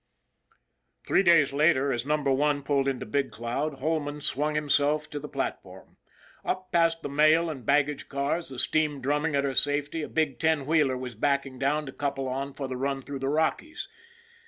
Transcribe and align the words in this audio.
Three 1.05 1.21
days 1.21 1.53
later, 1.53 1.93
as 1.93 2.07
Number 2.07 2.31
One 2.31 2.63
pulled 2.63 2.87
into 2.87 3.05
Big 3.05 3.31
Cloud, 3.31 3.75
Holman 3.81 4.19
swung 4.21 4.55
himself 4.55 5.07
to 5.11 5.19
the 5.19 5.29
platform. 5.29 5.97
Up 6.43 6.71
past 6.71 7.03
the 7.03 7.07
mail 7.09 7.51
and 7.51 7.63
baggage 7.67 8.07
cars, 8.09 8.49
the 8.49 8.57
steam 8.57 8.99
drumming 8.99 9.35
at 9.35 9.43
her 9.43 9.53
safety, 9.53 10.01
a 10.01 10.09
big 10.09 10.39
ten 10.39 10.65
wheeler 10.65 10.97
was 10.97 11.13
backing 11.13 11.59
down 11.59 11.85
to 11.85 11.91
couple 11.91 12.27
on 12.27 12.53
for 12.55 12.67
the 12.67 12.77
run 12.77 13.03
through 13.03 13.19
the 13.19 13.29
Rockies. 13.29 13.87